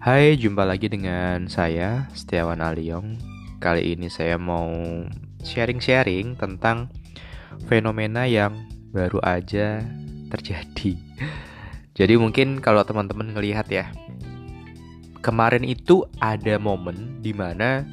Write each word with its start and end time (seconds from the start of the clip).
Hai, 0.00 0.32
jumpa 0.40 0.64
lagi 0.64 0.88
dengan 0.88 1.44
saya 1.44 2.08
Setiawan 2.16 2.64
Aliong. 2.64 3.20
Kali 3.60 3.92
ini 3.92 4.08
saya 4.08 4.40
mau 4.40 4.72
sharing-sharing 5.44 6.40
tentang 6.40 6.88
fenomena 7.68 8.24
yang 8.24 8.64
baru 8.96 9.20
aja 9.20 9.84
terjadi. 10.32 10.96
Jadi 12.00 12.16
mungkin 12.16 12.64
kalau 12.64 12.80
teman-teman 12.80 13.36
ngelihat 13.36 13.68
ya, 13.68 13.92
kemarin 15.20 15.68
itu 15.68 16.08
ada 16.16 16.56
momen 16.56 17.20
di 17.20 17.36
mana 17.36 17.84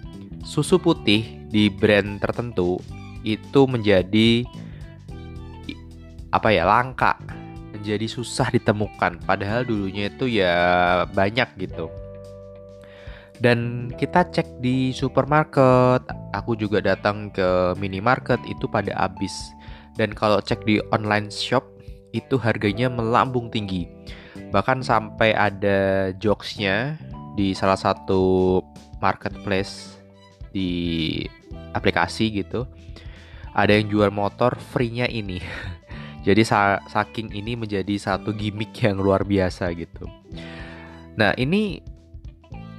susu 0.47 0.79
putih 0.79 1.27
di 1.51 1.67
brand 1.67 2.23
tertentu 2.23 2.79
itu 3.27 3.67
menjadi 3.67 4.47
apa 6.31 6.55
ya 6.55 6.63
langka 6.63 7.19
menjadi 7.87 8.19
susah 8.19 8.51
ditemukan. 8.51 9.23
Padahal 9.23 9.63
dulunya 9.63 10.11
itu 10.11 10.27
ya 10.27 10.51
banyak 11.07 11.47
gitu. 11.55 11.87
Dan 13.39 13.87
kita 13.95 14.27
cek 14.27 14.59
di 14.59 14.91
supermarket 14.91 16.03
aku 16.35 16.59
juga 16.59 16.83
datang 16.83 17.31
ke 17.31 17.71
minimarket 17.79 18.43
itu 18.43 18.67
pada 18.67 18.91
habis. 18.99 19.31
Dan 19.95 20.11
kalau 20.11 20.43
cek 20.43 20.67
di 20.67 20.83
online 20.91 21.31
shop 21.31 21.63
itu 22.11 22.35
harganya 22.35 22.91
melambung 22.91 23.47
tinggi. 23.47 23.87
Bahkan 24.51 24.83
sampai 24.83 25.31
ada 25.31 26.11
jokesnya 26.19 26.99
di 27.39 27.55
salah 27.55 27.79
satu 27.79 28.59
marketplace 28.99 29.95
di 30.51 31.23
aplikasi 31.71 32.43
gitu. 32.43 32.67
Ada 33.55 33.79
yang 33.79 33.87
jual 33.87 34.11
motor 34.11 34.59
free-nya 34.59 35.07
ini 35.07 35.39
Jadi 36.27 36.43
saking 36.91 37.31
ini 37.31 37.55
menjadi 37.55 37.95
satu 37.95 38.35
gimmick 38.35 38.75
yang 38.83 38.99
luar 38.99 39.23
biasa 39.23 39.71
gitu. 39.71 40.03
Nah, 41.15 41.31
ini 41.39 41.79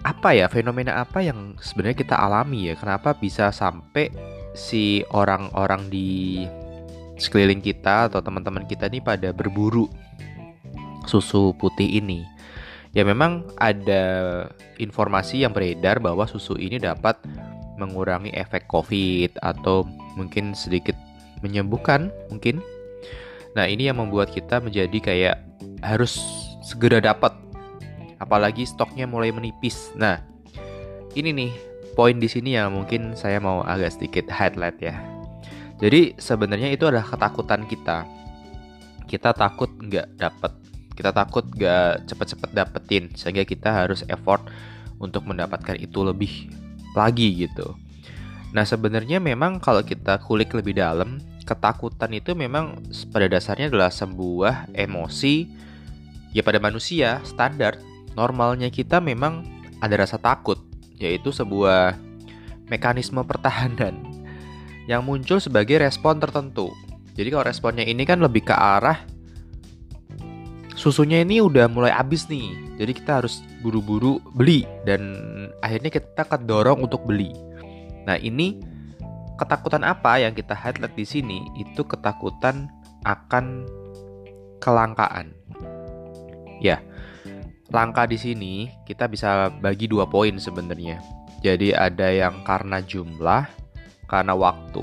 apa 0.05 0.37
ya 0.37 0.47
fenomena 0.47 1.01
apa 1.01 1.25
yang 1.25 1.57
sebenarnya 1.59 1.97
kita 2.05 2.17
alami 2.21 2.69
ya? 2.69 2.75
Kenapa 2.77 3.17
bisa 3.17 3.49
sampai 3.49 4.13
si 4.53 5.01
orang-orang 5.17 5.89
di 5.89 6.45
sekeliling 7.17 7.65
kita 7.65 8.13
atau 8.13 8.21
teman-teman 8.21 8.69
kita 8.69 8.87
ini 8.93 9.01
pada 9.01 9.33
berburu 9.33 9.89
susu 11.09 11.57
putih 11.57 12.05
ini? 12.05 12.23
Ya 12.93 13.05
memang 13.05 13.49
ada 13.61 14.05
informasi 14.77 15.45
yang 15.45 15.57
beredar 15.57 16.01
bahwa 16.01 16.25
susu 16.29 16.57
ini 16.57 16.81
dapat 16.81 17.17
mengurangi 17.77 18.33
efek 18.35 18.69
COVID 18.69 19.41
atau 19.41 19.87
mungkin 20.19 20.53
sedikit 20.53 20.97
menyembuhkan 21.45 22.11
mungkin 22.33 22.59
Nah, 23.59 23.67
ini 23.67 23.91
yang 23.91 23.99
membuat 23.99 24.31
kita 24.31 24.63
menjadi 24.63 24.99
kayak 25.03 25.37
harus 25.83 26.23
segera 26.63 27.03
dapat. 27.03 27.35
Apalagi 28.23 28.63
stoknya 28.63 29.11
mulai 29.11 29.35
menipis. 29.35 29.91
Nah, 29.99 30.23
ini 31.19 31.35
nih 31.35 31.51
poin 31.99 32.15
di 32.15 32.31
sini 32.31 32.55
yang 32.55 32.71
mungkin 32.71 33.19
saya 33.19 33.43
mau 33.43 33.67
agak 33.67 33.99
sedikit 33.99 34.31
highlight 34.31 34.79
ya. 34.79 34.95
Jadi 35.83 36.15
sebenarnya 36.23 36.71
itu 36.71 36.87
adalah 36.87 37.03
ketakutan 37.03 37.67
kita. 37.67 38.07
Kita 39.11 39.35
takut 39.35 39.75
nggak 39.75 40.15
dapat, 40.15 40.53
kita 40.95 41.11
takut 41.11 41.43
nggak 41.51 42.07
cepet-cepet 42.07 42.51
dapetin, 42.55 43.05
sehingga 43.19 43.43
kita 43.43 43.75
harus 43.75 44.07
effort 44.07 44.47
untuk 45.03 45.27
mendapatkan 45.27 45.75
itu 45.75 46.07
lebih 46.07 46.55
lagi 46.95 47.47
gitu. 47.47 47.75
Nah 48.55 48.63
sebenarnya 48.63 49.19
memang 49.19 49.59
kalau 49.59 49.83
kita 49.83 50.23
kulik 50.23 50.55
lebih 50.55 50.79
dalam, 50.79 51.23
ketakutan 51.49 52.13
itu 52.13 52.37
memang 52.37 52.77
pada 53.09 53.25
dasarnya 53.25 53.73
adalah 53.73 53.89
sebuah 53.89 54.69
emosi 54.77 55.49
ya 56.37 56.45
pada 56.45 56.61
manusia 56.61 57.25
standar 57.25 57.81
normalnya 58.13 58.69
kita 58.69 59.01
memang 59.01 59.49
ada 59.81 59.97
rasa 60.05 60.21
takut 60.21 60.61
yaitu 61.01 61.33
sebuah 61.33 61.97
mekanisme 62.69 63.25
pertahanan 63.25 63.97
yang 64.91 65.01
muncul 65.01 65.41
sebagai 65.41 65.81
respon 65.81 66.21
tertentu. 66.21 66.69
Jadi 67.17 67.35
kalau 67.35 67.45
responnya 67.49 67.83
ini 67.83 68.07
kan 68.07 68.23
lebih 68.23 68.47
ke 68.47 68.55
arah 68.55 69.03
susunya 70.79 71.19
ini 71.27 71.43
udah 71.43 71.67
mulai 71.67 71.91
habis 71.91 72.31
nih. 72.31 72.55
Jadi 72.79 72.93
kita 72.95 73.19
harus 73.19 73.43
buru-buru 73.59 74.23
beli 74.39 74.63
dan 74.87 75.03
akhirnya 75.59 75.91
kita 75.91 76.23
kedorong 76.23 76.87
untuk 76.87 77.03
beli. 77.03 77.35
Nah, 78.07 78.15
ini 78.23 78.63
ketakutan 79.39 79.87
apa 79.87 80.19
yang 80.19 80.35
kita 80.35 80.53
highlight 80.53 80.99
di 80.99 81.07
sini 81.07 81.39
itu 81.55 81.87
ketakutan 81.87 82.67
akan 83.07 83.65
kelangkaan. 84.59 85.31
Ya, 86.59 86.83
langka 87.71 88.05
di 88.11 88.19
sini 88.19 88.67
kita 88.83 89.07
bisa 89.07 89.49
bagi 89.63 89.87
dua 89.87 90.11
poin 90.11 90.35
sebenarnya. 90.37 90.99
Jadi 91.39 91.71
ada 91.71 92.11
yang 92.11 92.43
karena 92.43 92.83
jumlah, 92.83 93.47
karena 94.11 94.35
waktu. 94.35 94.83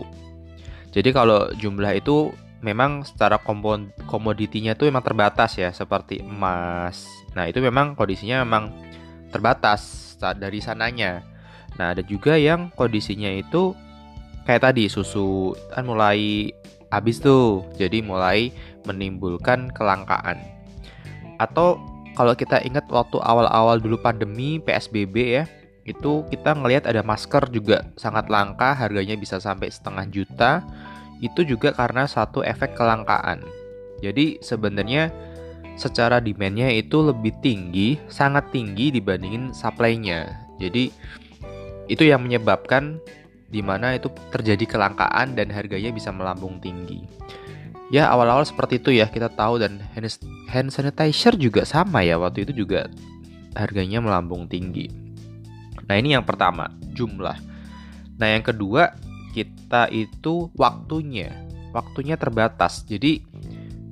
Jadi 0.96 1.12
kalau 1.12 1.52
jumlah 1.60 1.92
itu 2.00 2.32
memang 2.64 3.04
secara 3.04 3.36
komoditinya 4.08 4.72
itu 4.72 4.88
memang 4.88 5.04
terbatas 5.04 5.60
ya, 5.60 5.76
seperti 5.76 6.24
emas. 6.24 7.04
Nah 7.36 7.52
itu 7.52 7.60
memang 7.60 8.00
kondisinya 8.00 8.40
memang 8.48 8.72
terbatas 9.36 10.16
dari 10.40 10.64
sananya. 10.64 11.28
Nah 11.76 11.92
ada 11.92 12.00
juga 12.00 12.40
yang 12.40 12.72
kondisinya 12.72 13.28
itu 13.36 13.76
kayak 14.46 14.62
tadi 14.72 14.86
susu 14.88 15.58
kan 15.74 15.84
mulai 15.86 16.54
habis 16.94 17.20
tuh 17.20 17.66
jadi 17.76 18.00
mulai 18.06 18.54
menimbulkan 18.86 19.74
kelangkaan. 19.74 20.40
Atau 21.42 21.82
kalau 22.16 22.32
kita 22.32 22.64
ingat 22.64 22.88
waktu 22.88 23.20
awal-awal 23.20 23.82
dulu 23.82 24.00
pandemi 24.00 24.62
PSBB 24.64 25.16
ya 25.42 25.44
itu 25.86 26.26
kita 26.34 26.58
ngelihat 26.58 26.90
ada 26.90 27.06
masker 27.06 27.46
juga 27.54 27.86
sangat 28.00 28.26
langka 28.32 28.74
harganya 28.74 29.14
bisa 29.20 29.38
sampai 29.38 29.70
setengah 29.70 30.06
juta. 30.10 30.52
Itu 31.20 31.48
juga 31.48 31.72
karena 31.72 32.06
satu 32.06 32.44
efek 32.44 32.76
kelangkaan. 32.76 33.44
Jadi 34.04 34.40
sebenarnya 34.44 35.10
secara 35.76 36.24
demandnya 36.24 36.72
itu 36.72 37.04
lebih 37.04 37.36
tinggi 37.44 38.00
sangat 38.08 38.52
tinggi 38.52 38.92
dibandingin 38.92 39.52
supply-nya. 39.52 40.32
Jadi 40.60 40.92
itu 41.86 42.04
yang 42.04 42.26
menyebabkan 42.26 42.98
di 43.50 43.62
mana 43.62 43.94
itu 43.94 44.10
terjadi 44.34 44.66
kelangkaan 44.66 45.38
dan 45.38 45.54
harganya 45.54 45.94
bisa 45.94 46.10
melambung 46.10 46.58
tinggi. 46.60 47.06
Ya 47.94 48.10
awal-awal 48.10 48.42
seperti 48.44 48.82
itu 48.82 48.90
ya 48.98 49.06
kita 49.06 49.30
tahu 49.30 49.62
dan 49.62 49.78
hand 50.50 50.74
sanitizer 50.74 51.38
juga 51.38 51.62
sama 51.64 52.02
ya 52.02 52.18
waktu 52.18 52.50
itu 52.50 52.66
juga 52.66 52.90
harganya 53.54 54.02
melambung 54.02 54.50
tinggi. 54.50 54.90
Nah 55.86 55.96
ini 55.96 56.18
yang 56.18 56.26
pertama 56.26 56.74
jumlah. 56.98 57.38
Nah 58.18 58.28
yang 58.28 58.42
kedua 58.42 58.98
kita 59.38 59.92
itu 59.94 60.50
waktunya, 60.58 61.30
waktunya 61.76 62.18
terbatas. 62.18 62.82
Jadi 62.90 63.22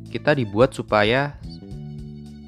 kita 0.09 0.33
dibuat 0.33 0.73
supaya 0.73 1.37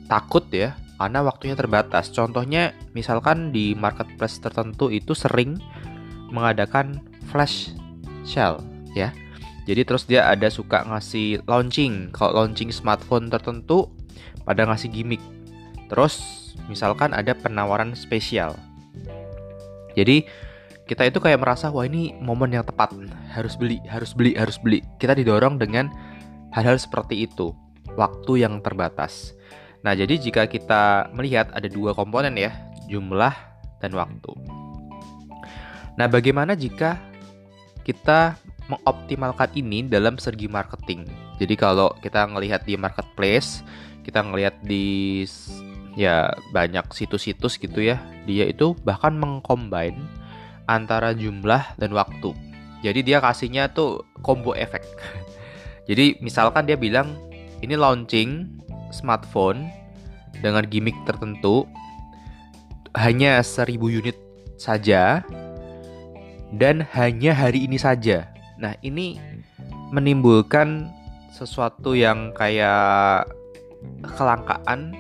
takut 0.10 0.50
ya 0.50 0.74
karena 0.98 1.22
waktunya 1.22 1.54
terbatas. 1.54 2.10
Contohnya 2.10 2.74
misalkan 2.98 3.54
di 3.54 3.78
marketplace 3.78 4.42
tertentu 4.42 4.90
itu 4.90 5.14
sering 5.14 5.62
mengadakan 6.36 7.00
flash 7.32 7.72
sale 8.28 8.60
ya. 8.92 9.16
Jadi 9.66 9.82
terus 9.82 10.04
dia 10.06 10.30
ada 10.30 10.52
suka 10.52 10.86
ngasih 10.86 11.42
launching. 11.50 12.14
Kalau 12.14 12.44
launching 12.44 12.70
smartphone 12.70 13.32
tertentu 13.32 13.90
pada 14.46 14.68
ngasih 14.68 14.94
gimmick. 14.94 15.24
Terus 15.90 16.22
misalkan 16.70 17.16
ada 17.16 17.34
penawaran 17.34 17.98
spesial. 17.98 18.54
Jadi 19.98 20.28
kita 20.86 21.10
itu 21.10 21.18
kayak 21.18 21.42
merasa 21.42 21.74
wah 21.74 21.86
ini 21.86 22.14
momen 22.22 22.54
yang 22.54 22.62
tepat 22.62 22.94
harus 23.34 23.58
beli 23.58 23.82
harus 23.90 24.14
beli 24.14 24.38
harus 24.38 24.62
beli 24.62 24.86
kita 25.02 25.18
didorong 25.18 25.58
dengan 25.58 25.90
hal-hal 26.54 26.78
seperti 26.78 27.26
itu 27.26 27.58
waktu 27.98 28.46
yang 28.46 28.62
terbatas 28.62 29.34
nah 29.82 29.98
jadi 29.98 30.14
jika 30.22 30.46
kita 30.46 31.10
melihat 31.18 31.50
ada 31.58 31.66
dua 31.66 31.98
komponen 31.98 32.38
ya 32.38 32.54
jumlah 32.86 33.34
dan 33.82 33.98
waktu 33.98 34.30
Nah, 35.96 36.12
bagaimana 36.12 36.60
jika 36.60 37.00
kita 37.88 38.36
mengoptimalkan 38.68 39.52
ini 39.56 39.88
dalam 39.88 40.20
segi 40.20 40.52
marketing? 40.52 41.08
Jadi 41.40 41.56
kalau 41.56 41.92
kita 42.04 42.28
ngelihat 42.28 42.68
di 42.68 42.76
marketplace, 42.76 43.64
kita 44.04 44.20
ngelihat 44.24 44.60
di 44.64 45.24
ya 45.96 46.36
banyak 46.52 46.92
situs-situs 46.92 47.56
gitu 47.56 47.80
ya, 47.80 48.00
dia 48.28 48.52
itu 48.52 48.76
bahkan 48.84 49.16
mengcombine 49.16 49.96
antara 50.68 51.16
jumlah 51.16 51.64
dan 51.80 51.96
waktu. 51.96 52.36
Jadi 52.84 53.00
dia 53.02 53.24
kasihnya 53.24 53.72
tuh 53.72 54.04
combo 54.20 54.52
efek. 54.54 54.84
Jadi 55.90 56.20
misalkan 56.20 56.68
dia 56.68 56.76
bilang 56.76 57.16
ini 57.64 57.80
launching 57.80 58.52
smartphone 58.92 59.72
dengan 60.44 60.68
gimmick 60.68 60.98
tertentu 61.08 61.64
hanya 62.96 63.40
1000 63.40 63.80
unit 63.80 64.18
saja 64.56 65.24
dan 66.56 66.84
hanya 66.96 67.36
hari 67.36 67.68
ini 67.68 67.76
saja. 67.80 68.28
Nah, 68.60 68.76
ini 68.82 69.20
menimbulkan 69.92 70.90
sesuatu 71.32 71.94
yang 71.94 72.32
kayak 72.36 73.28
kelangkaan. 74.16 74.96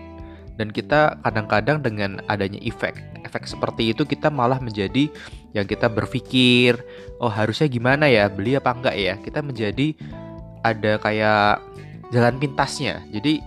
Dan 0.55 0.71
kita 0.71 1.19
kadang-kadang 1.19 1.83
dengan 1.83 2.23
adanya 2.31 2.55
efek 2.63 2.95
efek 3.27 3.43
seperti 3.43 3.91
itu 3.91 4.07
kita 4.07 4.31
malah 4.31 4.63
menjadi 4.63 5.11
yang 5.51 5.67
kita 5.67 5.91
berpikir 5.91 6.79
oh 7.19 7.27
harusnya 7.27 7.67
gimana 7.67 8.07
ya? 8.07 8.31
Beli 8.31 8.55
apa 8.55 8.71
enggak 8.71 8.95
ya? 8.95 9.19
Kita 9.19 9.43
menjadi 9.43 9.91
ada 10.63 10.95
kayak 11.03 11.59
jalan 12.15 12.39
pintasnya. 12.39 13.03
Jadi 13.11 13.43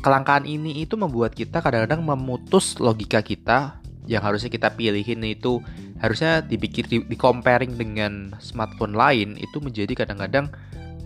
kelangkaan 0.00 0.48
ini 0.48 0.80
itu 0.80 0.96
membuat 0.96 1.36
kita 1.36 1.60
kadang-kadang 1.60 2.00
memutus 2.00 2.80
logika 2.80 3.20
kita 3.20 3.76
yang 4.08 4.24
harusnya 4.24 4.48
kita 4.48 4.72
pilihin 4.72 5.20
itu 5.26 5.60
harusnya 6.00 6.44
dipikir 6.44 6.84
di, 6.86 7.00
di 7.04 7.16
comparing 7.16 7.76
dengan 7.76 8.36
smartphone 8.38 8.92
lain 8.92 9.40
itu 9.40 9.58
menjadi 9.58 10.04
kadang-kadang 10.04 10.52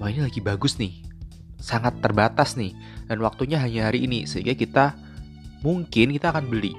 wah 0.03 0.11
ini 0.11 0.27
lagi 0.27 0.43
bagus 0.43 0.77
nih 0.81 1.07
sangat 1.61 2.01
terbatas 2.01 2.57
nih 2.57 2.73
dan 3.07 3.21
waktunya 3.21 3.61
hanya 3.61 3.93
hari 3.93 4.09
ini 4.09 4.25
sehingga 4.25 4.57
kita 4.57 4.97
mungkin 5.61 6.17
kita 6.17 6.33
akan 6.33 6.49
beli. 6.49 6.75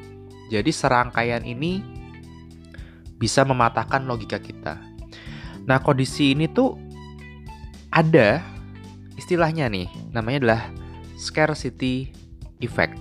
Jadi 0.52 0.74
serangkaian 0.74 1.46
ini 1.48 1.80
bisa 3.16 3.46
mematahkan 3.46 4.04
logika 4.04 4.42
kita. 4.42 4.81
Nah, 5.69 5.78
kondisi 5.80 6.34
ini 6.34 6.50
tuh 6.50 6.75
ada 7.94 8.42
istilahnya 9.16 9.69
nih, 9.69 9.88
namanya 10.12 10.38
adalah 10.42 10.62
scarcity 11.16 12.10
effect. 12.60 12.98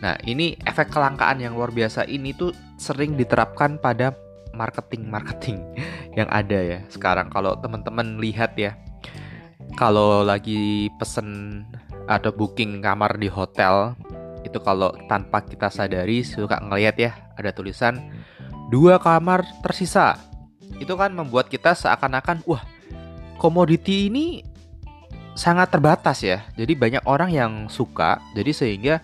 Nah, 0.00 0.16
ini 0.24 0.56
efek 0.64 0.88
kelangkaan 0.92 1.44
yang 1.44 1.56
luar 1.56 1.72
biasa. 1.72 2.08
Ini 2.08 2.32
tuh 2.36 2.56
sering 2.80 3.20
diterapkan 3.20 3.76
pada 3.76 4.16
marketing-marketing 4.56 5.60
yang 6.18 6.28
ada 6.32 6.58
ya 6.58 6.78
sekarang. 6.88 7.28
Kalau 7.28 7.56
teman-teman 7.60 8.16
lihat 8.18 8.56
ya, 8.56 8.74
kalau 9.76 10.24
lagi 10.24 10.88
pesen 10.96 11.62
atau 12.10 12.34
booking 12.34 12.82
kamar 12.82 13.14
di 13.20 13.30
hotel 13.30 13.94
itu 14.42 14.56
kalau 14.64 14.90
tanpa 15.06 15.44
kita 15.44 15.68
sadari 15.68 16.24
suka 16.24 16.58
ngelihat 16.58 16.96
ya 16.96 17.12
ada 17.36 17.52
tulisan 17.52 18.00
dua 18.72 18.96
kamar 18.98 19.44
tersisa. 19.60 20.16
Itu 20.80 20.96
kan 20.96 21.12
membuat 21.12 21.52
kita 21.52 21.76
seakan-akan 21.76 22.40
wah 22.48 22.64
komoditi 23.36 24.08
ini 24.08 24.40
sangat 25.36 25.70
terbatas 25.70 26.24
ya. 26.24 26.44
Jadi 26.56 26.72
banyak 26.72 27.04
orang 27.04 27.30
yang 27.30 27.52
suka 27.68 28.18
jadi 28.32 28.50
sehingga 28.50 28.94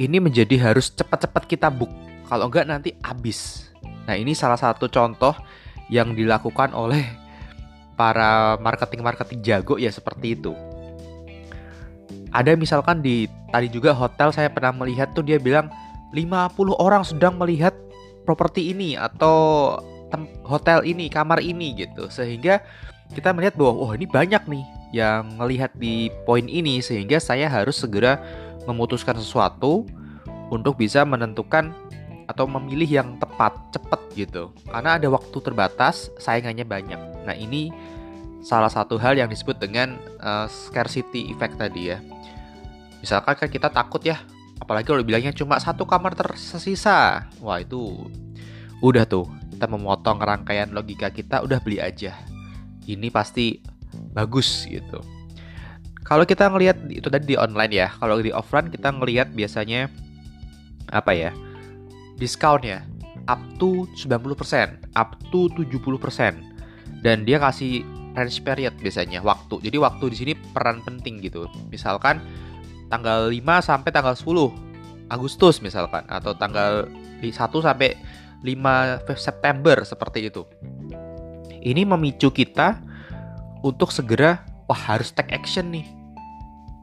ini 0.00 0.20
menjadi 0.20 0.72
harus 0.72 0.92
cepat-cepat 0.92 1.44
kita 1.48 1.68
book 1.68 1.90
kalau 2.28 2.48
enggak 2.48 2.68
nanti 2.68 2.96
habis 3.04 3.68
nah 4.08 4.16
ini 4.16 4.32
salah 4.32 4.56
satu 4.56 4.88
contoh 4.88 5.36
yang 5.92 6.16
dilakukan 6.16 6.72
oleh 6.72 7.22
para 7.96 8.56
marketing-marketing 8.58 9.40
jago 9.44 9.76
ya 9.76 9.92
seperti 9.92 10.34
itu. 10.34 10.56
Ada 12.32 12.56
misalkan 12.56 13.04
di 13.04 13.28
tadi 13.52 13.68
juga 13.68 13.92
hotel 13.92 14.32
saya 14.32 14.48
pernah 14.48 14.72
melihat 14.72 15.12
tuh 15.12 15.20
dia 15.20 15.36
bilang 15.36 15.68
50 16.16 16.56
orang 16.80 17.04
sedang 17.04 17.36
melihat 17.36 17.76
properti 18.24 18.72
ini 18.72 18.96
atau 18.96 19.76
hotel 20.48 20.84
ini, 20.88 21.12
kamar 21.12 21.44
ini 21.44 21.76
gitu. 21.76 22.08
Sehingga 22.08 22.64
kita 23.12 23.36
melihat 23.36 23.54
bahwa 23.60 23.84
oh 23.84 23.92
ini 23.92 24.08
banyak 24.08 24.48
nih 24.48 24.64
yang 24.96 25.36
melihat 25.36 25.72
di 25.76 26.08
poin 26.24 26.48
ini 26.48 26.80
sehingga 26.80 27.20
saya 27.20 27.48
harus 27.48 27.80
segera 27.80 28.20
memutuskan 28.68 29.18
sesuatu 29.18 29.86
untuk 30.52 30.78
bisa 30.78 31.02
menentukan 31.02 31.72
atau 32.28 32.46
memilih 32.46 33.02
yang 33.02 33.08
tepat, 33.18 33.56
cepat 33.74 34.00
gitu. 34.14 34.54
Karena 34.68 34.96
ada 34.96 35.08
waktu 35.10 35.36
terbatas, 35.42 36.12
saingannya 36.16 36.64
banyak. 36.64 37.00
Nah, 37.26 37.34
ini 37.36 37.72
salah 38.42 38.70
satu 38.70 38.98
hal 38.98 39.18
yang 39.18 39.30
disebut 39.30 39.58
dengan 39.58 39.98
uh, 40.18 40.46
scarcity 40.50 41.30
effect 41.30 41.58
tadi 41.58 41.94
ya. 41.94 41.98
Misalkan 43.02 43.34
kan 43.34 43.48
kita 43.50 43.68
takut 43.70 44.02
ya, 44.02 44.22
apalagi 44.62 44.86
kalau 44.90 45.02
bilangnya 45.02 45.34
cuma 45.34 45.58
satu 45.58 45.82
kamar 45.82 46.14
tersisa. 46.14 47.26
Wah, 47.42 47.58
itu 47.58 48.06
udah 48.78 49.02
tuh, 49.06 49.26
kita 49.54 49.66
memotong 49.66 50.22
rangkaian 50.22 50.70
logika 50.70 51.10
kita, 51.10 51.42
udah 51.42 51.58
beli 51.58 51.82
aja. 51.82 52.14
Ini 52.86 53.10
pasti 53.10 53.62
bagus 54.14 54.66
gitu. 54.66 55.02
Kalau 56.12 56.28
kita 56.28 56.44
ngelihat 56.52 56.76
itu 56.92 57.08
tadi 57.08 57.32
di 57.32 57.40
online 57.40 57.72
ya, 57.72 57.88
kalau 57.96 58.20
di 58.20 58.28
offline 58.28 58.68
kita 58.68 58.92
ngelihat 58.92 59.32
biasanya 59.32 59.88
apa 60.92 61.16
ya? 61.16 61.32
diskon 62.20 62.60
ya 62.60 62.84
up 63.32 63.40
to 63.56 63.88
90%, 63.96 64.92
up 64.92 65.16
to 65.32 65.48
70%. 65.56 65.72
Dan 67.00 67.24
dia 67.24 67.40
kasih 67.40 67.80
range 68.12 68.44
period 68.44 68.76
biasanya 68.76 69.24
waktu. 69.24 69.64
Jadi 69.64 69.76
waktu 69.80 70.04
di 70.12 70.16
sini 70.20 70.32
peran 70.52 70.84
penting 70.84 71.24
gitu. 71.24 71.48
Misalkan 71.72 72.20
tanggal 72.92 73.32
5 73.32 73.40
sampai 73.64 73.88
tanggal 73.88 74.12
10 74.12 75.08
Agustus 75.08 75.64
misalkan 75.64 76.04
atau 76.12 76.36
tanggal 76.36 76.92
1 77.24 77.32
sampai 77.32 77.96
5 78.44 79.16
September 79.16 79.80
seperti 79.80 80.28
itu. 80.28 80.44
Ini 81.64 81.88
memicu 81.88 82.28
kita 82.28 82.84
untuk 83.64 83.88
segera 83.88 84.44
wah 84.68 84.76
harus 84.92 85.08
take 85.08 85.32
action 85.32 85.72
nih. 85.72 86.01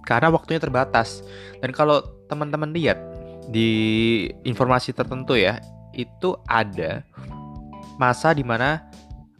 Karena 0.10 0.34
waktunya 0.34 0.58
terbatas. 0.58 1.22
Dan 1.62 1.70
kalau 1.70 2.02
teman-teman 2.26 2.74
lihat 2.74 2.98
di 3.46 3.70
informasi 4.42 4.90
tertentu 4.90 5.38
ya 5.38 5.62
itu 5.94 6.34
ada 6.50 7.06
masa 8.02 8.34
di 8.34 8.42
mana 8.42 8.90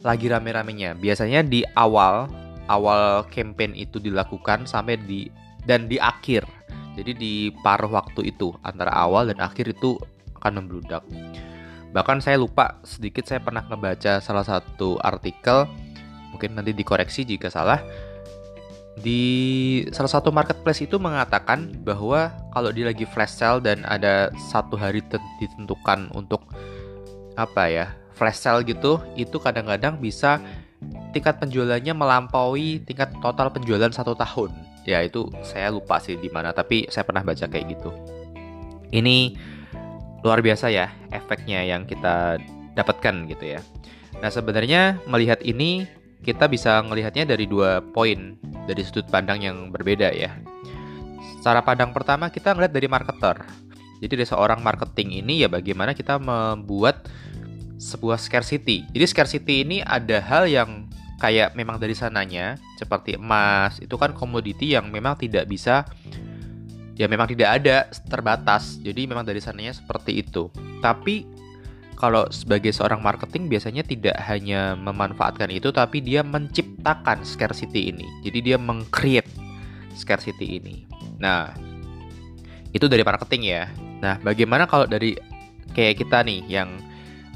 lagi 0.06 0.30
rame-ramenya. 0.30 0.94
Biasanya 0.94 1.42
di 1.42 1.66
awal 1.74 2.30
awal 2.70 3.26
campaign 3.34 3.74
itu 3.74 3.98
dilakukan 3.98 4.70
sampai 4.70 4.94
di 5.02 5.26
dan 5.66 5.90
di 5.90 5.98
akhir. 5.98 6.46
Jadi 6.94 7.12
di 7.18 7.32
paruh 7.66 7.90
waktu 7.90 8.30
itu 8.30 8.54
antara 8.62 8.94
awal 8.94 9.26
dan 9.26 9.42
akhir 9.42 9.74
itu 9.74 9.98
akan 10.38 10.62
membludak. 10.62 11.02
Bahkan 11.90 12.22
saya 12.22 12.38
lupa 12.38 12.78
sedikit 12.86 13.26
saya 13.26 13.42
pernah 13.42 13.66
ngebaca 13.66 14.22
salah 14.22 14.46
satu 14.46 15.02
artikel 15.02 15.66
mungkin 16.30 16.54
nanti 16.54 16.70
dikoreksi 16.70 17.26
jika 17.26 17.50
salah 17.50 17.82
di 19.00 19.24
salah 19.90 20.12
satu 20.12 20.28
marketplace 20.28 20.84
itu 20.84 21.00
mengatakan 21.00 21.72
bahwa 21.84 22.32
kalau 22.52 22.68
dia 22.70 22.92
lagi 22.92 23.08
flash 23.08 23.40
sale 23.40 23.64
dan 23.64 23.80
ada 23.88 24.28
satu 24.52 24.76
hari 24.76 25.00
ditentukan 25.40 26.12
untuk 26.12 26.44
apa 27.34 27.64
ya 27.68 27.86
flash 28.12 28.44
sale 28.44 28.60
gitu 28.68 29.00
itu 29.16 29.40
kadang-kadang 29.40 29.96
bisa 29.96 30.36
tingkat 31.16 31.40
penjualannya 31.40 31.92
melampaui 31.96 32.84
tingkat 32.84 33.12
total 33.24 33.48
penjualan 33.48 33.90
satu 33.92 34.12
tahun. 34.12 34.52
Ya 34.84 35.04
itu 35.04 35.28
saya 35.44 35.72
lupa 35.72 36.00
sih 36.00 36.16
di 36.16 36.28
mana 36.32 36.52
tapi 36.52 36.88
saya 36.88 37.04
pernah 37.04 37.24
baca 37.24 37.44
kayak 37.48 37.66
gitu. 37.76 37.90
Ini 38.92 39.36
luar 40.20 40.44
biasa 40.44 40.68
ya 40.68 40.92
efeknya 41.12 41.64
yang 41.64 41.88
kita 41.88 42.36
dapatkan 42.76 43.28
gitu 43.28 43.56
ya. 43.56 43.60
Nah 44.20 44.28
sebenarnya 44.28 45.00
melihat 45.08 45.40
ini 45.40 45.88
kita 46.20 46.46
bisa 46.46 46.80
melihatnya 46.84 47.24
dari 47.24 47.48
dua 47.48 47.80
poin 47.80 48.36
dari 48.68 48.82
sudut 48.84 49.08
pandang 49.08 49.40
yang 49.40 49.56
berbeda 49.72 50.12
ya. 50.12 50.36
Cara 51.40 51.64
pandang 51.64 51.96
pertama 51.96 52.28
kita 52.28 52.52
ngeliat 52.52 52.72
dari 52.72 52.88
marketer. 52.88 53.42
Jadi 54.00 54.12
dari 54.16 54.28
seorang 54.28 54.60
marketing 54.64 55.24
ini 55.24 55.44
ya 55.44 55.48
bagaimana 55.48 55.92
kita 55.96 56.20
membuat 56.20 57.08
sebuah 57.80 58.20
scarcity. 58.20 58.84
Jadi 58.92 59.04
scarcity 59.08 59.64
ini 59.64 59.76
ada 59.80 60.20
hal 60.20 60.44
yang 60.48 60.88
kayak 61.20 61.52
memang 61.52 61.76
dari 61.76 61.92
sananya 61.92 62.56
seperti 62.80 63.20
emas 63.20 63.76
itu 63.80 63.92
kan 64.00 64.16
komoditi 64.16 64.72
yang 64.72 64.88
memang 64.88 65.20
tidak 65.20 65.44
bisa 65.48 65.84
ya 66.96 67.08
memang 67.08 67.28
tidak 67.32 67.60
ada 67.60 67.88
terbatas. 68.08 68.76
Jadi 68.80 69.08
memang 69.08 69.24
dari 69.24 69.40
sananya 69.40 69.72
seperti 69.72 70.20
itu. 70.20 70.52
Tapi 70.84 71.24
kalau 72.00 72.24
sebagai 72.32 72.72
seorang 72.72 73.04
marketing 73.04 73.52
biasanya 73.52 73.84
tidak 73.84 74.16
hanya 74.24 74.72
memanfaatkan 74.72 75.52
itu 75.52 75.68
tapi 75.68 76.00
dia 76.00 76.24
menciptakan 76.24 77.20
scarcity 77.20 77.92
ini. 77.92 78.08
Jadi 78.24 78.38
dia 78.40 78.56
mengcreate 78.56 79.28
scarcity 79.92 80.56
ini. 80.56 80.88
Nah, 81.20 81.52
itu 82.72 82.88
dari 82.88 83.04
marketing 83.04 83.42
ya. 83.44 83.68
Nah, 84.00 84.16
bagaimana 84.24 84.64
kalau 84.64 84.88
dari 84.88 85.12
kayak 85.76 86.00
kita 86.00 86.24
nih 86.24 86.40
yang 86.48 86.80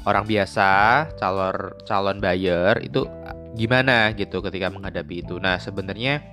orang 0.09 0.25
biasa, 0.25 1.05
calon 1.21 1.69
calon 1.85 2.17
buyer 2.17 2.81
itu 2.81 3.05
gimana 3.53 4.17
gitu 4.17 4.41
ketika 4.41 4.73
menghadapi 4.73 5.21
itu. 5.21 5.37
Nah, 5.37 5.61
sebenarnya 5.61 6.25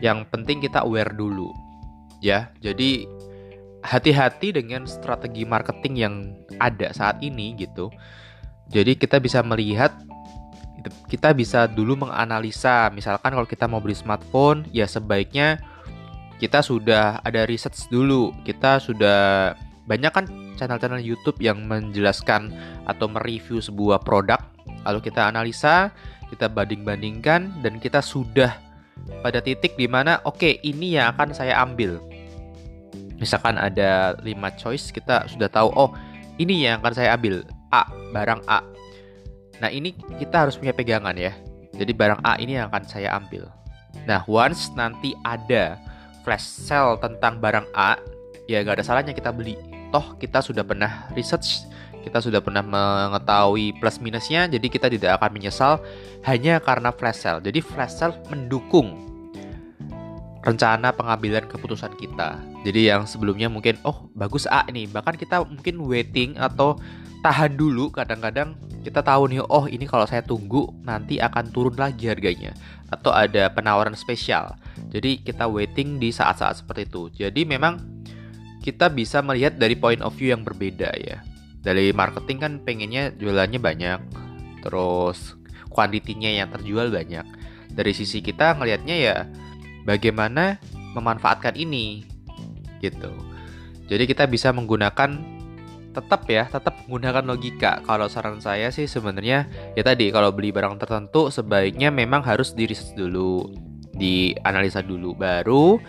yang 0.00 0.24
penting 0.32 0.64
kita 0.64 0.88
aware 0.88 1.12
dulu. 1.12 1.52
Ya. 2.24 2.48
Jadi 2.64 3.04
hati-hati 3.88 4.52
dengan 4.52 4.84
strategi 4.84 5.48
marketing 5.48 5.94
yang 5.96 6.14
ada 6.60 6.92
saat 6.92 7.16
ini 7.24 7.56
gitu. 7.56 7.88
Jadi 8.68 9.00
kita 9.00 9.16
bisa 9.16 9.40
melihat 9.40 9.96
kita 11.08 11.32
bisa 11.32 11.64
dulu 11.64 12.04
menganalisa 12.04 12.92
misalkan 12.92 13.32
kalau 13.32 13.48
kita 13.48 13.64
mau 13.64 13.80
beli 13.80 13.96
smartphone 13.96 14.68
ya 14.70 14.86
sebaiknya 14.86 15.58
kita 16.36 16.60
sudah 16.60 17.24
ada 17.24 17.48
research 17.48 17.88
dulu. 17.88 18.36
Kita 18.44 18.76
sudah 18.76 19.56
banyak 19.88 20.12
kan 20.12 20.28
channel-channel 20.60 21.00
YouTube 21.00 21.40
yang 21.40 21.64
menjelaskan 21.64 22.52
atau 22.84 23.08
mereview 23.08 23.64
sebuah 23.64 24.04
produk 24.04 24.38
lalu 24.84 25.00
kita 25.00 25.32
analisa, 25.32 25.90
kita 26.28 26.46
banding-bandingkan 26.52 27.64
dan 27.64 27.80
kita 27.80 28.04
sudah 28.04 28.52
pada 29.24 29.40
titik 29.40 29.78
di 29.80 29.88
mana 29.88 30.20
oke 30.28 30.36
okay, 30.36 30.52
ini 30.60 31.00
yang 31.00 31.16
akan 31.16 31.32
saya 31.32 31.56
ambil 31.64 32.02
misalkan 33.18 33.58
ada 33.58 34.14
5 34.22 34.24
choice 34.56 34.94
kita 34.94 35.26
sudah 35.26 35.50
tahu 35.50 35.68
oh 35.74 35.90
ini 36.38 36.64
yang 36.64 36.78
akan 36.80 36.94
saya 36.94 37.18
ambil 37.18 37.42
A 37.74 37.84
barang 38.14 38.46
A. 38.46 38.62
Nah 39.58 39.68
ini 39.68 39.92
kita 40.16 40.46
harus 40.46 40.54
punya 40.54 40.72
pegangan 40.72 41.18
ya. 41.18 41.34
Jadi 41.74 41.92
barang 41.92 42.22
A 42.22 42.38
ini 42.38 42.56
yang 42.56 42.70
akan 42.70 42.86
saya 42.86 43.12
ambil. 43.18 43.50
Nah 44.06 44.22
once 44.24 44.70
nanti 44.78 45.12
ada 45.26 45.76
flash 46.22 46.46
sale 46.46 46.96
tentang 47.02 47.42
barang 47.42 47.66
A 47.74 47.98
ya 48.46 48.62
gak 48.62 48.80
ada 48.80 48.84
salahnya 48.86 49.12
kita 49.12 49.34
beli. 49.34 49.58
Toh 49.90 50.16
kita 50.16 50.40
sudah 50.40 50.62
pernah 50.62 51.10
research 51.12 51.66
kita 51.98 52.22
sudah 52.22 52.40
pernah 52.40 52.62
mengetahui 52.62 53.76
plus 53.76 53.98
minusnya 54.00 54.46
jadi 54.48 54.66
kita 54.70 54.86
tidak 54.88 55.18
akan 55.20 55.34
menyesal 55.34 55.82
hanya 56.24 56.62
karena 56.62 56.94
flash 56.94 57.26
sale. 57.26 57.42
Jadi 57.42 57.58
flash 57.60 57.98
sale 57.98 58.16
mendukung 58.30 58.94
rencana 60.46 60.94
pengambilan 60.94 61.44
keputusan 61.50 61.92
kita. 61.98 62.40
Jadi 62.68 62.92
yang 62.92 63.08
sebelumnya 63.08 63.48
mungkin 63.48 63.80
oh 63.80 64.12
bagus 64.12 64.44
A 64.44 64.68
ini, 64.68 64.84
bahkan 64.84 65.16
kita 65.16 65.40
mungkin 65.40 65.80
waiting 65.88 66.36
atau 66.36 66.76
tahan 67.24 67.56
dulu 67.56 67.88
kadang-kadang 67.88 68.60
kita 68.84 69.00
tahu 69.00 69.32
nih 69.32 69.40
oh 69.40 69.64
ini 69.64 69.88
kalau 69.88 70.04
saya 70.04 70.20
tunggu 70.20 70.68
nanti 70.84 71.16
akan 71.16 71.48
turun 71.48 71.74
lagi 71.80 72.12
harganya 72.12 72.52
atau 72.92 73.08
ada 73.08 73.48
penawaran 73.48 73.96
spesial. 73.96 74.52
Jadi 74.92 75.24
kita 75.24 75.48
waiting 75.48 75.96
di 75.96 76.12
saat-saat 76.12 76.60
seperti 76.60 76.84
itu. 76.84 77.08
Jadi 77.24 77.48
memang 77.48 77.80
kita 78.60 78.92
bisa 78.92 79.24
melihat 79.24 79.56
dari 79.56 79.72
point 79.72 80.04
of 80.04 80.12
view 80.12 80.36
yang 80.36 80.44
berbeda 80.44 80.92
ya. 81.00 81.24
Dari 81.64 81.88
marketing 81.96 82.36
kan 82.36 82.52
pengennya 82.60 83.16
jualannya 83.16 83.56
banyak, 83.64 84.00
terus 84.60 85.40
kuantitinya 85.72 86.28
yang 86.28 86.52
terjual 86.52 86.92
banyak. 86.92 87.24
Dari 87.72 87.92
sisi 87.96 88.20
kita 88.20 88.60
ngelihatnya 88.60 88.96
ya 89.00 89.16
bagaimana 89.88 90.60
memanfaatkan 90.92 91.56
ini 91.56 92.17
gitu. 92.80 93.10
Jadi 93.88 94.04
kita 94.04 94.28
bisa 94.28 94.52
menggunakan 94.52 95.38
tetap 95.96 96.28
ya, 96.28 96.46
tetap 96.46 96.84
menggunakan 96.86 97.24
logika. 97.24 97.80
Kalau 97.82 98.06
saran 98.06 98.38
saya 98.38 98.68
sih 98.70 98.86
sebenarnya 98.86 99.48
ya 99.74 99.82
tadi 99.82 100.12
kalau 100.12 100.30
beli 100.30 100.52
barang 100.52 100.78
tertentu 100.78 101.32
sebaiknya 101.32 101.88
memang 101.88 102.22
harus 102.22 102.52
di 102.52 102.68
riset 102.68 102.94
dulu, 102.94 103.48
dianalisa 103.96 104.84
dulu 104.84 105.16
baru 105.16 105.80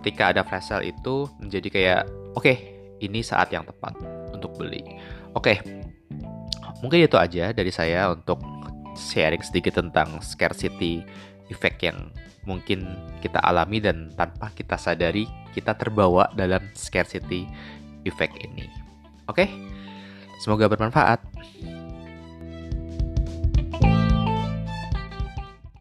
ketika 0.00 0.34
ada 0.34 0.42
flash 0.42 0.70
sale 0.70 0.90
itu 0.90 1.28
menjadi 1.38 1.68
kayak 1.70 2.02
oke, 2.34 2.42
okay, 2.42 2.56
ini 3.02 3.22
saat 3.22 3.50
yang 3.54 3.66
tepat 3.66 3.94
untuk 4.32 4.54
beli. 4.56 4.82
Oke. 5.34 5.54
Okay. 5.54 5.56
Mungkin 6.82 7.08
itu 7.08 7.16
aja 7.16 7.54
dari 7.56 7.72
saya 7.72 8.12
untuk 8.12 8.42
sharing 8.94 9.40
sedikit 9.42 9.80
tentang 9.80 10.20
scarcity 10.20 11.02
effect 11.52 11.80
yang 11.84 12.12
mungkin 12.44 12.84
kita 13.24 13.40
alami 13.40 13.80
dan 13.80 14.12
tanpa 14.12 14.52
kita 14.52 14.76
sadari 14.76 15.24
kita 15.56 15.72
terbawa 15.76 16.28
dalam 16.36 16.60
scarcity 16.76 17.48
effect 18.04 18.36
ini. 18.44 18.68
Oke, 19.28 19.48
semoga 20.44 20.68
bermanfaat. 20.68 21.24